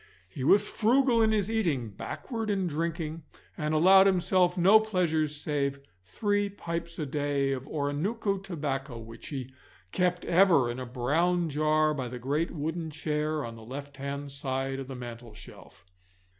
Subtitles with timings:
[0.27, 3.21] He was frugal in his eating, backward in drinking,
[3.55, 9.53] and allowed himself no pleasures save three pipes a day of Oronooko tobacco, which he
[9.91, 14.31] kept ever in a brown jar by the great wooden chair on the left hand
[14.31, 15.85] side of the mantelshelf.